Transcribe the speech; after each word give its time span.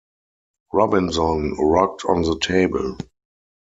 Robinson 0.73 1.53
rocked 1.59 2.05
on 2.05 2.23
the 2.23 2.39
table. 2.39 2.97